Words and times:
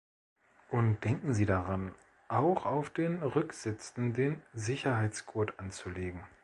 Und 0.71 1.03
denken 1.05 1.35
Sie 1.35 1.45
daran, 1.45 1.93
auch 2.27 2.65
auf 2.65 2.89
den 2.89 3.21
Rücksitzen 3.21 4.13
den 4.15 4.41
Sicherheitsgurt 4.51 5.59
anzulegen. 5.59 6.23